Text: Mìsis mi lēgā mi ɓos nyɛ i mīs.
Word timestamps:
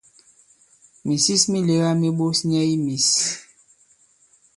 Mìsis 1.07 1.43
mi 1.51 1.59
lēgā 1.67 1.89
mi 2.01 2.09
ɓos 2.17 2.37
nyɛ 2.49 2.61
i 2.75 2.77
mīs. 2.85 3.09